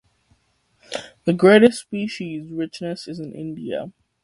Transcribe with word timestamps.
The 1.25 1.33
greatest 1.33 1.81
species 1.81 2.49
richness 2.51 3.07
is 3.07 3.19
in 3.19 3.33
India. 3.33 3.91